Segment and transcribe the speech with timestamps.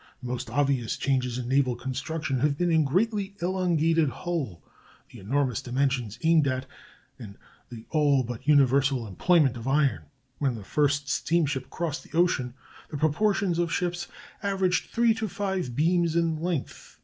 [0.23, 4.63] The most obvious changes in naval construction have been in the greatly elongated hull,
[5.11, 6.65] the enormous dimensions aimed at,
[7.19, 7.37] and
[7.69, 10.05] the all but universal employment of iron.
[10.39, 12.55] When the first steamship crossed the ocean
[12.89, 14.07] the proportions of ships
[14.41, 16.97] averaged three to five beams in length....